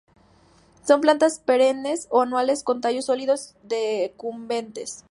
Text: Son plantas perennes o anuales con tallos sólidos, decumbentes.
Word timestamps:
Son 0.83 0.99
plantas 0.99 1.37
perennes 1.37 2.07
o 2.09 2.21
anuales 2.21 2.63
con 2.63 2.81
tallos 2.81 3.05
sólidos, 3.05 3.53
decumbentes. 3.61 4.97